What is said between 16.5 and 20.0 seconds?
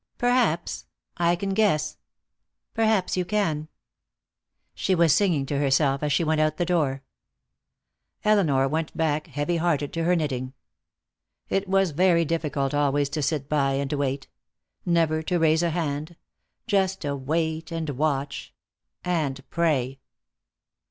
Just to wait and watch. And pray.